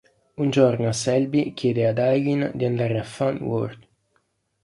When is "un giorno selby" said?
0.37-1.53